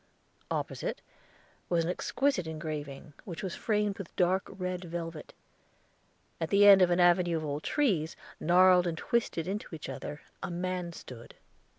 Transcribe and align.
Opposite 0.49 0.99
was 1.69 1.83
an 1.85 1.89
exquisite 1.91 2.47
engraving, 2.47 3.13
which 3.23 3.43
was 3.43 3.53
framed 3.53 3.99
with 3.99 4.15
dark 4.15 4.41
red 4.49 4.83
velvet. 4.85 5.31
At 6.39 6.49
the 6.49 6.65
end 6.65 6.81
of 6.81 6.89
an 6.89 6.99
avenue 6.99 7.37
of 7.37 7.45
old 7.45 7.61
trees, 7.61 8.15
gnarled 8.39 8.87
and 8.87 8.97
twisted 8.97 9.47
into 9.47 9.75
each 9.75 9.89
other, 9.89 10.21
a 10.41 10.49
man 10.49 10.91
stood. 10.91 11.35